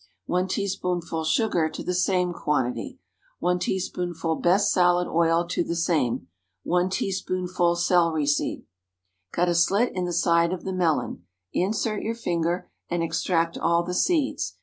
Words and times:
1 0.25 0.47
teaspoonful 0.47 1.23
sugar 1.23 1.69
to 1.69 1.83
the 1.83 1.93
same 1.93 2.33
quantity. 2.33 2.97
1 3.37 3.59
teaspoonful 3.59 4.35
best 4.35 4.73
salad 4.73 5.07
oil 5.07 5.45
to 5.45 5.63
the 5.63 5.75
same. 5.75 6.25
1 6.63 6.89
teaspoonful 6.89 7.75
celery 7.75 8.25
seed. 8.25 8.65
Cut 9.31 9.47
a 9.47 9.53
slit 9.53 9.91
in 9.93 10.05
the 10.05 10.11
side 10.13 10.53
of 10.53 10.63
the 10.63 10.73
melon; 10.73 11.27
insert 11.53 12.01
your 12.01 12.15
finger 12.15 12.67
and 12.89 13.03
extract 13.03 13.59
all 13.59 13.83
the 13.83 13.93
seeds. 13.93 14.55